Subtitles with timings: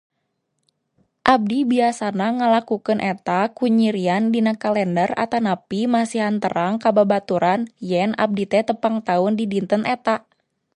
[1.33, 8.43] Abdi biasana ngalakukeun eta ku nyirian dina kalender atanapi masihan terang ka babaturan yen abdi
[8.51, 10.15] teh tepang taun di dinten eta.